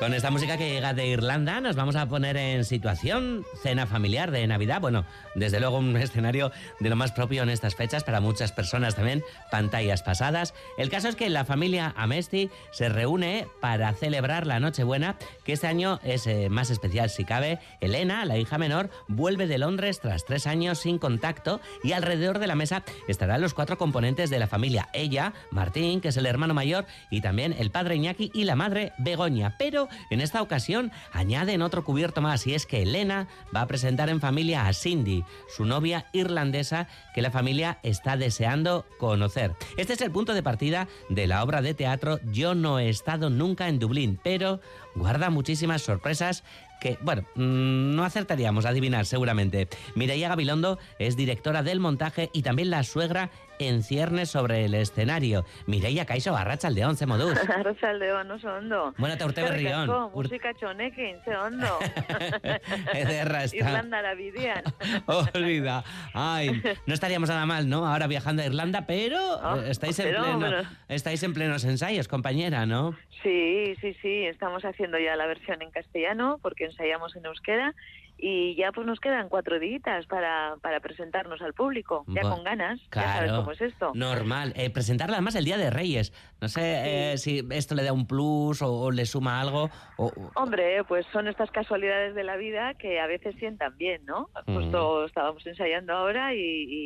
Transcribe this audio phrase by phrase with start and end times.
[0.00, 4.30] Con esta música que llega de Irlanda nos vamos a poner en situación cena familiar
[4.30, 4.80] de Navidad.
[4.80, 5.04] Bueno,
[5.34, 9.22] desde luego un escenario de lo más propio en estas fechas para muchas personas también,
[9.50, 10.54] pantallas pasadas.
[10.78, 15.66] El caso es que la familia Amesti se reúne para celebrar la Nochebuena, que este
[15.66, 17.58] año es eh, más especial si cabe.
[17.82, 22.46] Elena, la hija menor, vuelve de Londres tras tres años sin contacto y alrededor de
[22.46, 24.88] la mesa estarán los cuatro componentes de la familia.
[24.94, 28.92] Ella, Martín, que es el hermano mayor, y también el padre Iñaki y la madre
[28.96, 29.56] Begoña.
[29.58, 34.08] Pero en esta ocasión añaden otro cubierto más y es que Elena va a presentar
[34.08, 39.54] en familia a Cindy, su novia irlandesa que la familia está deseando conocer.
[39.76, 43.30] Este es el punto de partida de la obra de teatro Yo no he estado
[43.30, 44.60] nunca en Dublín, pero
[44.94, 46.44] guarda muchísimas sorpresas
[46.80, 49.68] que, bueno, mm, no acertaríamos a adivinar seguramente.
[49.94, 53.30] Mireia Gabilondo es directora del montaje y también la suegra
[53.68, 55.44] en ciernes sobre el escenario.
[55.66, 57.36] Mireia Caixo, Arratsaldeon, ze moduz?
[57.48, 58.94] Arratsaldeon, oso ondo.
[58.98, 59.90] Bueno, eta urte berrion.
[60.14, 61.66] Musika txonekin, ze ondo.
[62.94, 63.56] Ederra está.
[63.56, 64.62] Irlandara bidean.
[65.34, 65.84] Olvida.
[66.14, 67.86] Ay, no estaríamos nada mal, ¿no?
[67.86, 70.62] Ahora viajando a Irlanda, pero Oh, estáis, en pero, pleno, bueno.
[70.88, 72.96] estáis en plenos ensayos, compañera, ¿no?
[73.22, 77.74] Sí, sí, sí, estamos haciendo ya la versión en castellano porque ensayamos en euskera
[78.22, 82.44] y ya pues nos quedan cuatro días para, para presentarnos al público, ya Bu- con
[82.44, 83.36] ganas, ya sabes Claro.
[83.40, 83.92] cómo es esto.
[83.94, 84.52] Normal.
[84.56, 86.12] Eh, presentarla además el Día de Reyes.
[86.40, 89.70] No sé eh, si esto le da un plus o, o le suma algo.
[89.96, 94.28] O, Hombre, pues son estas casualidades de la vida que a veces sientan bien, ¿no?
[94.46, 96.40] Justo estábamos ensayando ahora y,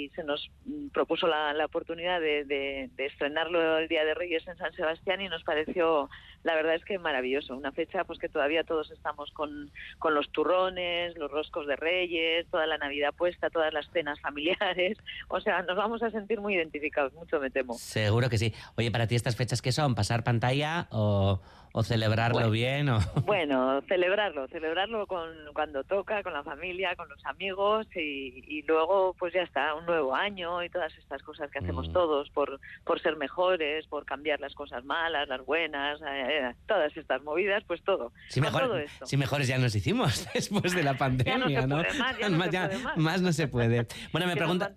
[0.04, 0.50] y se nos
[0.92, 5.20] propuso la, la oportunidad de, de- de estrenarlo el Día de Reyes en San Sebastián
[5.20, 6.08] y nos pareció,
[6.42, 7.56] la verdad es que maravilloso.
[7.56, 12.46] Una fecha pues que todavía todos estamos con, con los turrones, los roscos de Reyes,
[12.50, 14.98] toda la Navidad puesta, todas las cenas familiares.
[15.28, 17.74] O sea, nos vamos a sentir muy identificados, mucho me temo.
[17.74, 18.52] Seguro que sí.
[18.76, 19.94] Oye, para ti estas fechas qué son?
[19.94, 21.40] ¿Pasar pantalla o,
[21.76, 22.50] o celebrarlo Bueno.
[22.52, 22.88] bien?
[22.88, 23.00] O...
[23.26, 29.14] Bueno, celebrarlo, celebrarlo con, cuando toca, con la familia, con los amigos y, y luego
[29.18, 31.92] pues ya está, un nuevo año y todas estas cosas que hacemos Mm.
[31.92, 36.96] todos por, por ser mejores, por cambiar las cosas malas, las buenas, eh, eh, todas
[36.96, 38.12] estas movidas, pues todo.
[38.28, 39.06] Si, todo mejor, esto.
[39.06, 42.78] si mejores ya nos hicimos después de la pandemia, no más, ya no se puede
[42.84, 42.96] más.
[42.96, 43.86] más no se puede.
[44.12, 44.72] Bueno, me pregunta...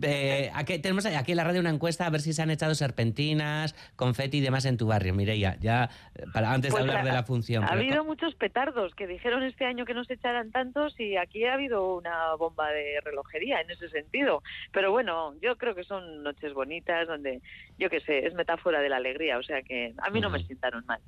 [0.00, 2.74] Eh, aquí, tenemos aquí en la radio una encuesta a ver si se han echado
[2.74, 5.90] serpentinas, confeti y demás en tu barrio, Mireia, ya
[6.32, 7.64] para antes Pues de hablar ha- de la función.
[7.64, 11.44] Ha habido muchos petardos que dijeron este año que no se echaran tantos y aquí
[11.44, 14.42] ha habido una bomba de relojería en ese sentido.
[14.72, 17.42] Pero bueno, yo creo que son noches bonitas donde,
[17.78, 20.38] yo qué sé, es metáfora de la alegría, o sea que a mí no me
[20.38, 20.46] Ujú.
[20.46, 21.00] sientaron mal.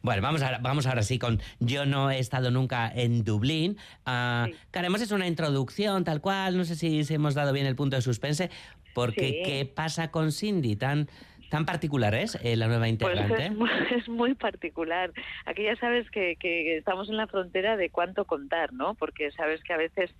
[0.00, 3.76] Bueno, vamos ahora, vamos ahora sí con Yo no he estado nunca en Dublín.
[4.06, 4.56] Ah, Sí.
[4.72, 7.96] que es una introducción tal cual, no sé si, si hemos dado bien el punto
[7.96, 8.50] de suspense,
[8.94, 9.42] porque Sí.
[9.44, 10.76] ¿qué pasa con Cindy?
[10.76, 11.08] Tan,
[11.52, 13.44] tan particular es eh, la nueva Pues integrante.
[13.44, 15.12] es muy, es muy particular.
[15.44, 18.94] Aquí ya sabes que, que estamos en la frontera de cuánto contar, ¿no?
[18.94, 20.10] Porque sabes que a veces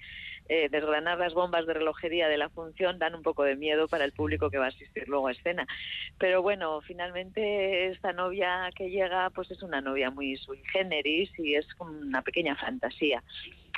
[0.51, 4.05] eh, desgranar las bombas de relojería de la función dan un poco de miedo para
[4.05, 5.67] el público que va a asistir luego a escena.
[6.19, 11.55] Pero bueno, finalmente esta novia que llega, pues es una novia muy sui generis y
[11.55, 13.23] es una pequeña fantasía.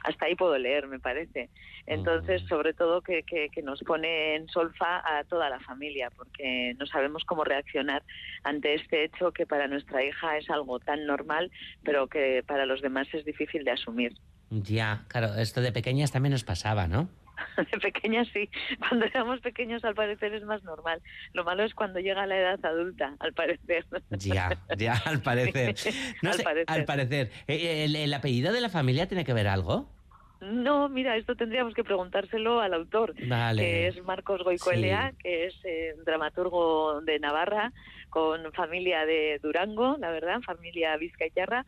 [0.05, 1.51] Hasta ahí puedo leer, me parece.
[1.87, 2.47] Entonces, Mm.
[2.49, 6.87] sobre todo que, que, que nos pone en solfa a toda la familia, porque no
[6.87, 8.03] sabemos cómo reaccionar
[8.45, 11.51] ante este hecho que para nuestra hija es algo tan normal,
[11.83, 14.13] pero que para los demás es difícil de asumir.
[14.51, 17.09] Ya, claro, esto de pequeñas también nos pasaba, ¿no?
[17.57, 21.03] De pequeñas sí, cuando éramos pequeños al parecer es más normal.
[21.33, 23.85] Lo malo es cuando llega la edad adulta, al parecer.
[24.11, 25.75] Ya, ya, al parecer.
[26.23, 26.65] No Al sé, parecer.
[26.69, 27.31] al parecer.
[27.49, 29.91] Eh, ¿El, el apellido de la familia tiene que ver algo?
[30.53, 33.63] No, mira, esto tendríamos que preguntárselo al autor, Vale.
[33.63, 35.17] que es Marcos Goicoelea, Sí.
[35.23, 37.73] que es eh, dramaturgo de Navarra,
[38.11, 41.65] con familia de Durango, la verdad, familia vizcayarra,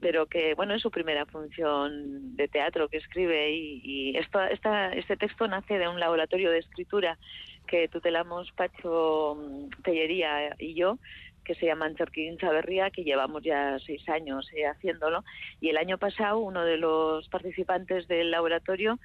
[0.00, 4.92] pero que, bueno, es su primera función de teatro que escribe y, y esto, esta,
[4.92, 7.18] este texto nace de un laboratorio de escritura
[7.66, 10.98] que tutelamos Pacho mm, Tellería y yo,
[11.44, 15.24] que se llama Anchorquín Chaverría, que llevamos ya seis años eh, haciéndolo.
[15.60, 18.98] Y el año pasado uno de los participantes del laboratorio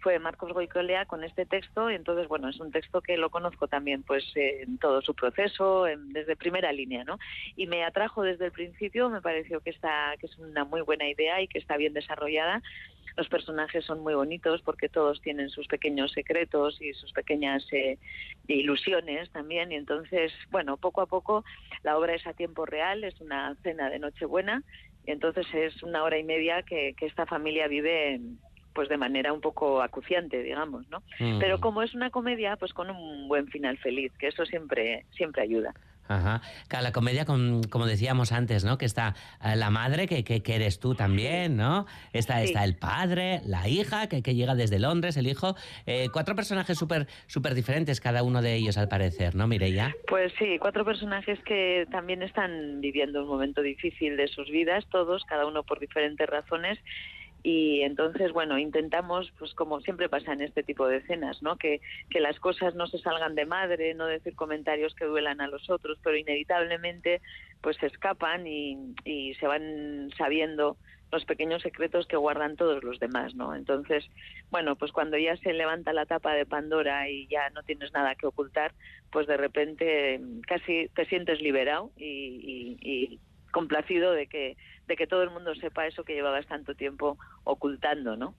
[0.00, 4.02] fue Marcos Goicolea con este texto, entonces, bueno, es un texto que lo conozco también
[4.02, 7.18] pues en todo su proceso, en- desde primera línea, ¿no?
[7.54, 11.08] Y me atrajo desde el principio, me pareció que, está, que es una muy buena
[11.08, 12.62] idea y que está bien desarrollada.
[13.16, 17.98] Los personajes son muy bonitos porque todos tienen sus pequeños secretos y sus pequeñas eh,
[18.48, 19.72] ilusiones también.
[19.72, 21.44] Y entonces, bueno, poco a poco
[21.82, 24.62] la obra es a tiempo real, es una cena de Nochebuena.
[25.06, 28.20] Y entonces es una hora y media que, que esta familia vive
[28.72, 31.02] pues de manera un poco acuciante, digamos, ¿no?
[31.18, 31.38] Mm.
[31.38, 35.42] Pero como es una comedia, pues con un buen final feliz, que eso siempre siempre
[35.42, 35.74] ayuda.
[36.10, 36.40] Ajá.
[36.70, 38.78] la comedia, como decíamos antes, ¿no?
[38.78, 39.14] Que está
[39.44, 41.86] eh, la madre, que, que, eres tú también, ¿no?
[42.12, 45.54] Está, está el padre, la hija, que, que llega desde Londres, el hijo.
[45.86, 49.94] Eh, cuatro personajes súper super diferentes, cada uno de ellos, al parecer, ¿no, Mireia?
[50.08, 55.24] Pues sí, cuatro personajes que también están viviendo un momento difícil de sus vidas, todos,
[55.26, 56.80] cada uno por diferentes razones
[57.42, 61.80] y entonces bueno intentamos pues como siempre pasa en este tipo de escenas no que,
[62.10, 65.70] que las cosas no se salgan de madre no decir comentarios que duelan a los
[65.70, 67.20] otros pero inevitablemente
[67.60, 70.76] pues se escapan y, y se van sabiendo
[71.12, 73.54] los pequeños secretos que guardan todos los demás, ¿no?
[73.54, 74.04] Entonces,
[74.50, 78.14] bueno, pues cuando ya se levanta la tapa de Pandora y ya no tienes nada
[78.14, 78.74] que ocultar,
[79.10, 83.18] pues de repente casi te sientes liberado y, y
[83.50, 84.56] complacido de que,
[84.86, 88.34] de que todo el mundo sepa eso que llevabas tanto tiempo ocultando, ¿no?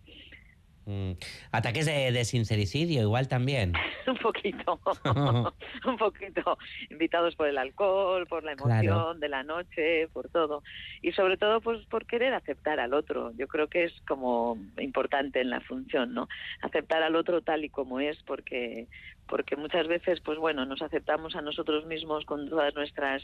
[0.86, 1.12] Mm.
[1.52, 3.74] Ataques de, sincericidio, igual también.
[4.08, 4.80] un poquito,
[5.86, 6.58] un poquito.
[6.90, 10.64] Invitados por el alcohol, por la emoción de la noche, por todo.
[11.02, 13.32] Y sobre todo, pues por querer aceptar al otro.
[13.38, 16.28] Yo creo que es como importante en la función, ¿no?
[16.62, 18.88] Aceptar al otro tal y como es, porque
[19.28, 23.24] porque muchas veces, pues bueno, nos aceptamos a nosotros mismos con todas nuestras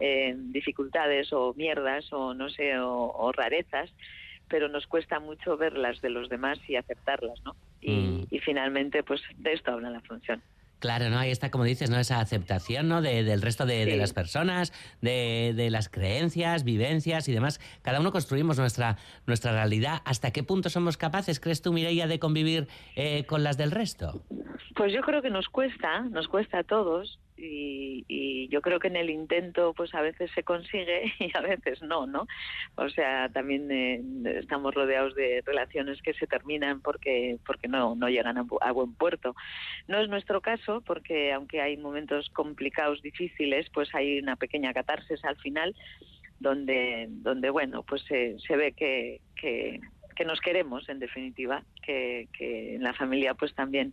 [0.00, 3.88] eh, dificultades o mierdas o no sé, o rarezas
[4.48, 7.56] pero nos cuesta mucho ver las de los demás y aceptarlas, ¿no?
[7.80, 8.38] Y, mm.
[8.44, 10.42] finalmente, pues de esto habla la función.
[10.80, 11.18] Claro, ¿no?
[11.18, 11.98] Ahí está, como dices, ¿no?
[11.98, 13.00] Esa aceptación, ¿no?
[13.00, 17.58] De, del resto de, las personas, de, de, las creencias, vivencias y demás.
[17.80, 20.02] Cada uno construimos nuestra, nuestra realidad.
[20.04, 24.24] ¿Hasta qué punto somos capaces, crees tú, Mireia, de convivir eh, con las del resto?
[24.74, 28.96] Pues yo creo que nos cuesta, nos cuesta a todos y, yo creo que en
[28.96, 32.26] el intento pues a veces se consigue y a veces no, ¿no?
[32.76, 34.00] O sea, también eh,
[34.38, 39.34] estamos rodeados de relaciones que se terminan porque porque no no llegan a, buen puerto.
[39.88, 45.24] No es nuestro caso porque aunque hay momentos complicados, difíciles, pues hay una pequeña catarsis
[45.24, 45.74] al final
[46.38, 49.80] donde donde bueno, pues se, se ve que, que
[50.14, 53.92] que nos queremos en definitiva, que, que en la familia pues también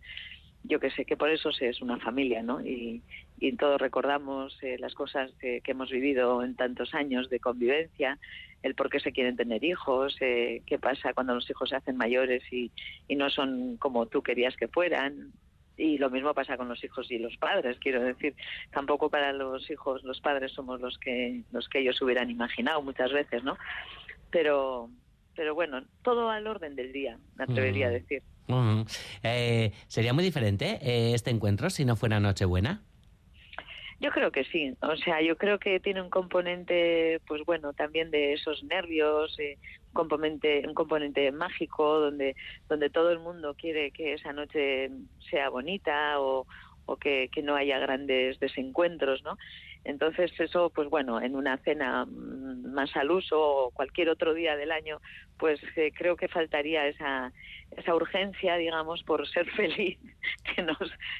[0.63, 2.61] yo que sé que por eso se es una familia, ¿no?
[2.61, 3.01] Y,
[3.39, 8.19] y todos recordamos eh, las cosas que, hemos vivido en tantos años de convivencia,
[8.61, 11.97] el por qué se quieren tener hijos, eh, qué pasa cuando los hijos se hacen
[11.97, 12.71] mayores y,
[13.07, 15.31] y no son como tú querías que fueran.
[15.77, 18.35] Y lo mismo pasa con los hijos y los padres, quiero decir,
[18.71, 23.11] tampoco para los hijos los padres somos los que los que ellos hubieran imaginado muchas
[23.11, 23.57] veces, ¿no?
[24.29, 24.89] Pero
[25.35, 27.91] pero bueno, todo al orden del día, me atrevería a
[29.23, 30.79] Eh, ¿Sería muy diferente
[31.13, 32.81] este encuentro si no fuera Nochebuena?
[34.01, 38.09] Yo creo que sí, o sea, yo creo que tiene un componente, pues bueno, también
[38.09, 39.59] de esos nervios, eh,
[39.89, 42.35] un componente, un componente mágico, donde,
[42.67, 44.89] donde todo el mundo quiere que esa noche
[45.29, 46.47] sea bonita o,
[46.87, 49.37] o que, que no haya grandes desencuentros, ¿no?
[49.83, 54.55] Entonces eso, pues bueno, en una cena mm, más al uso o cualquier otro día
[54.55, 54.99] del año,
[55.37, 57.31] pues eh, creo que faltaría esa,
[57.75, 59.97] esa urgencia, digamos, por ser feliz
[60.55, 60.77] que nos,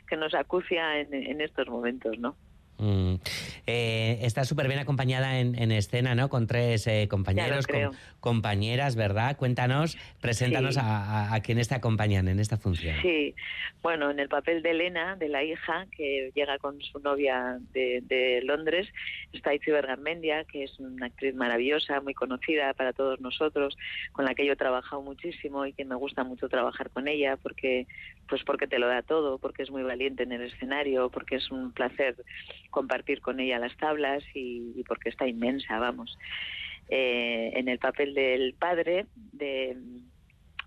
[0.08, 2.36] que nos acucia en, en estos momentos, ¿no?
[2.78, 3.16] Mm.
[3.68, 6.30] Eh, está súper bien acompañada en, escena, ¿no?
[6.30, 7.68] Con tres eh, compañeros,
[8.20, 9.38] compañeras, ¿verdad?
[9.38, 12.96] Cuéntanos, preséntanos a, quienes te acompañan en esta función.
[13.02, 13.36] Sí,
[13.82, 18.42] bueno, en el papel de Elena, de la hija, que llega con su novia de,
[18.44, 18.88] Londres,
[19.34, 23.78] está Itziber Garmendia, que es una actriz maravillosa, muy conocida para todos nosotros,
[24.12, 27.38] con la que yo he trabajado muchísimo y que me gusta mucho trabajar con ella,
[27.38, 27.88] porque
[28.28, 31.52] pues porque te lo da todo, porque es muy valiente en el escenario, porque es
[31.52, 32.16] un placer
[32.70, 36.18] compartir con ella las tablas y, porque está inmensa, vamos.
[36.90, 39.78] Eh, en el papel del padre de,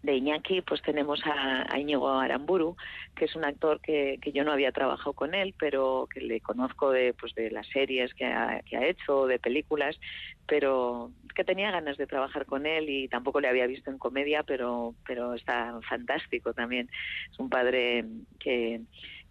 [0.04, 2.76] de Iñaki, pues tenemos a, Íñigo Aramburu,
[3.16, 6.40] que es un actor que, que, yo no había trabajado con él, pero que le
[6.40, 9.98] conozco de, pues de las series que ha, que ha hecho, de películas,
[10.46, 14.42] pero que tenía ganas de trabajar con él y tampoco le había visto en comedia,
[14.42, 16.88] pero, pero está fantástico también.
[17.30, 18.04] Es un padre
[18.38, 18.82] que,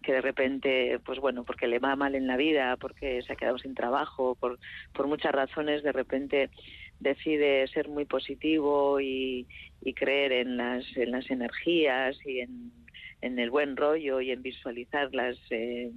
[0.04, 3.36] que de repente, pues bueno, porque le va mal en la vida, porque se ha
[3.36, 4.58] quedado sin trabajo, por,
[4.92, 6.50] por muchas razones, de repente
[7.00, 9.46] decide ser muy positivo y,
[9.82, 12.72] y creer en las, en las energías y en,
[13.20, 15.90] en el buen rollo y en visualizar las, eh,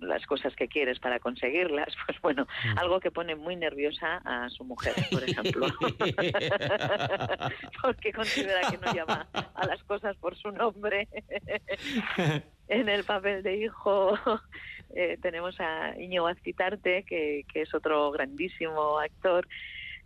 [0.00, 2.78] las cosas que quieres para conseguirlas, pues bueno, mm.
[2.78, 5.66] algo que pone muy nerviosa a su mujer, por ejemplo,
[7.82, 11.08] porque considera que no llama a las cosas por su nombre.
[12.68, 14.18] En el papel de hijo.
[14.94, 19.46] Eh, tenemos a Iñigo Azquitarte, que, que es otro grandísimo actor,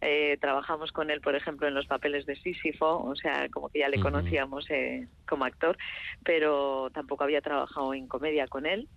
[0.03, 3.81] eh, trabajamos con él, por ejemplo, en los papeles de Sísifo, o sea, como que
[3.81, 5.77] ya le conocíamos eh, como actor,
[6.25, 8.89] pero tampoco había trabajado en comedia con él.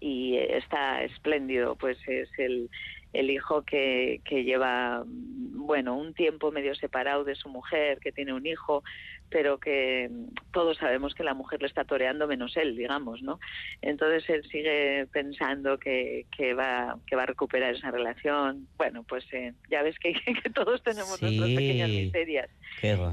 [0.00, 2.68] y está espléndido, pues es el,
[3.14, 8.34] el hijo que, que lleva, bueno, un tiempo medio separado de su mujer, que tiene
[8.34, 8.84] un hijo,
[9.30, 10.10] pero que
[10.52, 13.38] todos sabemos que la mujer le está toreando menos él, digamos, ¿no?
[13.82, 18.68] Entonces él sigue pensando que, que va que va a recuperar esa relación.
[18.76, 22.50] Bueno, pues eh, ya ves que, que todos tenemos nuestras pequeñas miserias.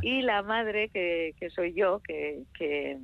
[0.02, 2.98] Y la madre, que, que soy yo, que, que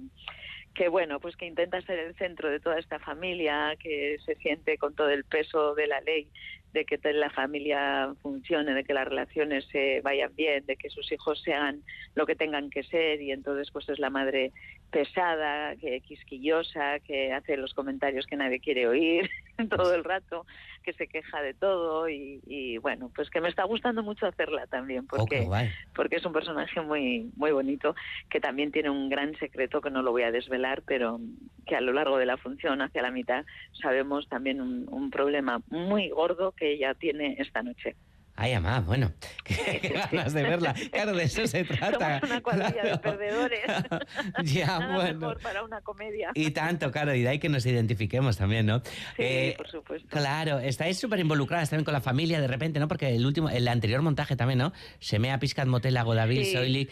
[0.76, 4.78] que bueno, pues que intenta ser el centro de toda esta familia, que se siente
[4.78, 6.30] con todo el peso de la ley
[6.74, 11.12] de que la familia funcione, de que las relaciones se vayan bien, de que sus
[11.12, 11.82] hijos sean
[12.16, 14.52] lo que tengan que ser y entonces pues es la madre
[14.92, 19.30] pesada, que quisquillosa, que hace los comentarios que nadie quiere oír
[19.70, 20.46] todo el rato,
[20.84, 25.06] que se queja de todo y, bueno, pues que me está gustando mucho hacerla también
[25.12, 25.48] oh, porque
[25.94, 27.96] porque es un personaje muy muy bonito
[28.30, 31.20] que también tiene un gran secreto que no lo voy a desvelar, pero
[31.66, 35.62] que a lo largo de la función hacia la mitad sabemos también un, un problema
[35.70, 37.96] muy gordo que ella tiene esta noche.
[38.42, 39.12] Ay, mamá, bueno,
[39.44, 40.74] qué, ganas de verla.
[40.94, 42.22] Claro, de eso se trata.
[42.22, 43.60] Somos una cuadrilla de perdedores.
[44.46, 45.20] ya, Nada bueno.
[45.20, 46.32] mejor para una comedia.
[46.36, 48.80] Y tanto, claro, y de ahí que nos identifiquemos también, ¿no?
[48.80, 50.08] Sí, eh, por supuesto.
[50.08, 52.88] Claro, estáis súper involucradas también con la familia de repente, ¿no?
[52.88, 54.72] Porque el último, el anterior montaje también, ¿no?
[55.00, 56.54] Semea Piscat Motel Godavil, sí.
[56.54, 56.90] Soili.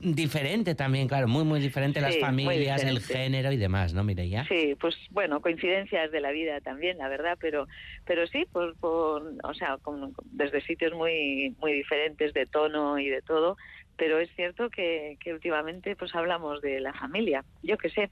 [0.00, 4.44] Diferente también, claro, muy, muy diferente las familias, el género y demás, ¿no, Mireia?
[4.48, 7.68] Sí, pues bueno, coincidencias de la vida también, la verdad, pero,
[8.06, 13.08] pero sí, por, por o sea, con, desde sitios muy muy diferentes de tono y
[13.08, 13.56] de todo
[14.00, 17.44] pero es cierto que, que, últimamente pues hablamos de la familia.
[17.62, 18.08] Yo qué sé,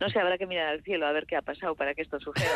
[0.00, 2.18] no sé, habrá que mirar al cielo a ver qué ha pasado para que esto
[2.18, 2.48] suceda.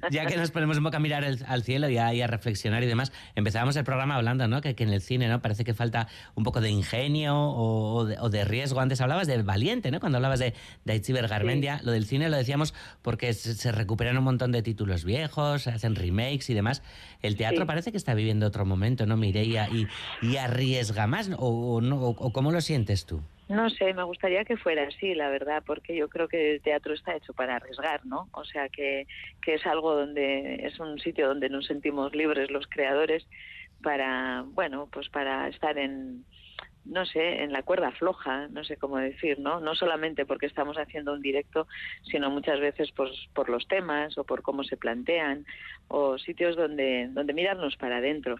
[0.12, 2.28] ya que nos ponemos en boca a mirar el, al cielo y a, y a,
[2.28, 4.60] reflexionar y demás, empezábamos el programa hablando, ¿no?
[4.60, 5.42] Que, que, en el cine, ¿no?
[5.42, 6.06] Parece que falta
[6.36, 8.78] un poco de ingenio o, o, de, o de, riesgo.
[8.78, 9.98] Antes hablabas del valiente, ¿no?
[9.98, 10.54] Cuando hablabas de,
[10.84, 11.86] de Garmendia, sí.
[11.86, 15.70] lo del cine lo decíamos porque se, se, recuperan un montón de títulos viejos, se
[15.70, 16.84] hacen remakes y demás.
[17.20, 17.66] El teatro sí.
[17.66, 19.68] parece que está viviendo otro momento, ¿no, Mireia?
[19.72, 19.88] Y,
[20.22, 23.20] y arriesga más o, no, o cómo lo sientes tú?
[23.48, 26.94] No sé, me gustaría que fuera así, la verdad, porque yo creo que el teatro
[26.94, 28.28] está hecho para arriesgar, ¿no?
[28.32, 29.06] O sea, que,
[29.42, 33.26] que es algo donde es un sitio donde nos sentimos libres los creadores
[33.82, 36.24] para, bueno, pues para estar en,
[36.84, 39.60] no sé, en la cuerda floja, no sé cómo decir, ¿no?
[39.60, 41.66] No solamente porque estamos haciendo un directo,
[42.10, 45.46] sino muchas veces por, por los temas o por cómo se plantean
[45.88, 48.36] o sitios donde, donde mirarnos para adentro.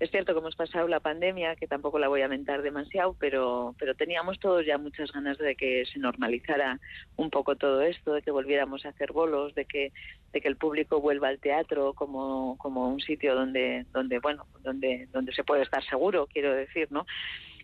[0.00, 3.74] Es cierto que hemos pasado la pandemia, que tampoco la voy a mentar demasiado, pero,
[3.78, 6.80] pero teníamos todos ya muchas ganas de que se normalizara
[7.16, 9.92] un poco todo esto, de que volviéramos a hacer bolos, de que,
[10.32, 15.06] de que el público vuelva al teatro como, como un sitio donde, donde, bueno, donde,
[15.12, 17.04] donde se puede estar seguro, quiero decir, ¿no?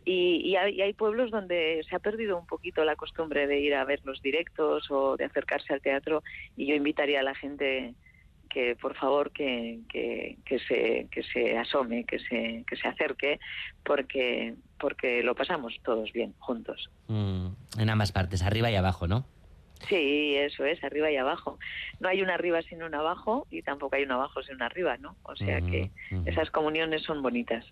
[0.04, 3.60] Y, y, hay, y, hay, pueblos donde se ha perdido un poquito la costumbre de
[3.60, 6.22] ir a ver los directos o de acercarse al teatro
[6.54, 7.94] y yo invitaría a la gente
[8.48, 13.38] que por favor que, que, que, se, que se asome, que se, que se acerque,
[13.84, 16.90] porque, porque lo pasamos todos bien juntos.
[17.08, 17.48] Mm,
[17.78, 19.26] en ambas partes, arriba y abajo, ¿no?
[19.88, 21.58] Sí, eso es, arriba y abajo.
[22.00, 24.96] No hay una arriba sin un abajo y tampoco hay un abajo sin un arriba,
[24.96, 25.16] ¿no?
[25.22, 26.28] O sea que uh -huh.
[26.28, 27.64] esas comuniones son bonitas.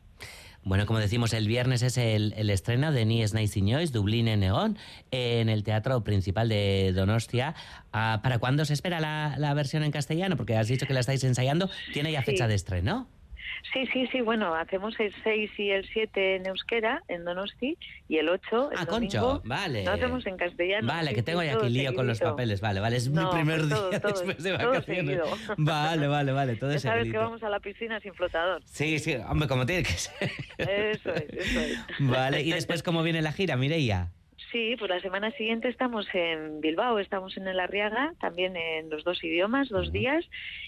[0.62, 4.78] Bueno, como decimos, el viernes es el, el estreno de Nies Naiziñois, Dublín en Neón,
[5.10, 7.54] en el Teatro Principal de Donostia.
[7.88, 10.38] Uh, ¿Para cuándo se espera la, la, versión en castellano?
[10.38, 11.68] Porque has dicho que la estáis ensayando.
[11.92, 12.48] ¿Tiene ya fecha sí.
[12.48, 13.08] de estreno?
[13.72, 17.78] Sí, sí, sí, bueno, hacemos el 6 y el 7 en euskera, en Donosti,
[18.08, 19.84] y el 8 el ah, domingo, Concho, vale.
[19.84, 20.86] Lo hacemos en castellano.
[20.86, 21.94] Vale, sí, que tengo sí, ya aquí lío seguidito.
[21.94, 24.56] con los papeles, vale, vale, es no, mi primer pues día todo, todo, después de
[24.56, 25.20] todo vacaciones.
[25.56, 27.18] Vale, vale, vale, todo ya sabes seguidito.
[27.18, 28.62] que vamos a la piscina sin flotador.
[28.66, 30.30] Sí, sí, hombre, como tiene que ser.
[30.58, 31.78] Eso es, eso es.
[32.00, 34.10] Vale, y después, ¿cómo viene la gira, Mireia?
[34.54, 39.02] Sí, pues la semana siguiente estamos en Bilbao, estamos en el Arriaga, también en los
[39.02, 40.24] dos idiomas, dos días,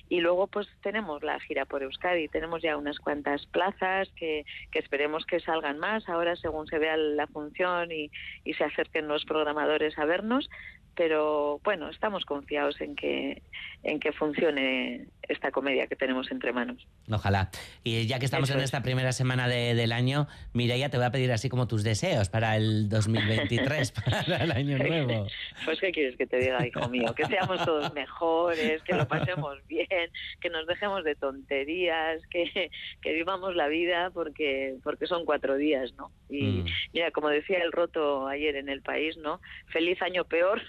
[0.09, 4.81] y luego pues tenemos la gira por Euskadi, tenemos ya unas cuantas plazas que, que
[4.81, 8.11] esperemos que salgan más ahora según se vea la función y,
[8.45, 10.51] y se acerquen los programadores a vernos,
[10.97, 13.43] pero bueno, estamos confiados en que
[13.85, 16.87] en que funcione esta comedia que tenemos entre manos.
[17.11, 17.51] Ojalá.
[17.85, 21.07] Y ya que estamos Eso en esta primera semana de, del año, Mireia, te voy
[21.07, 25.27] a pedir así como tus deseos para el 2023, para el año nuevo.
[25.65, 27.15] Pues, ¿qué quieres que te diga, hijo mío?
[27.15, 33.13] Que seamos todos mejores, que lo pasemos bien, que nos dejemos de tonterías, que, que
[33.13, 36.11] vivamos la vida porque, porque son cuatro días, ¿no?
[36.29, 36.67] Y mm.
[36.93, 39.41] mira, como decía el roto ayer en el país, ¿no?
[39.67, 40.63] Feliz año peor.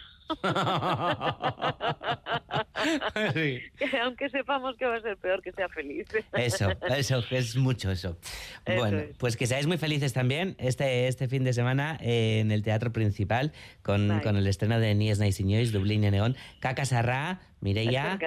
[3.78, 6.08] Que aunque sepamos que va a ser peor, que sea feliz.
[6.34, 8.18] Eso, eso, es mucho eso.
[8.66, 12.92] bueno, pues que seáis muy felices también este, este fin de semana en el Teatro
[12.92, 16.36] Principal con, con el estreno de Nies Naisiñois, Dublín y Neón.
[16.60, 18.20] Kaka Sarra, Mireia,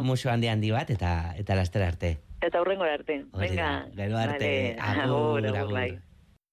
[0.00, 2.18] mucho handi handi bat eta, eta laster arte.
[2.40, 3.26] Eta hurrengo arte.
[3.32, 3.86] Venga.
[3.94, 4.76] Gero arte.
[4.78, 5.02] Vale.
[5.02, 6.09] Agur, agur, agur.